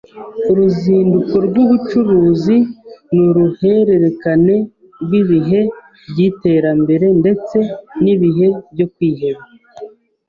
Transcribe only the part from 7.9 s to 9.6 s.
nibihe byo kwiheba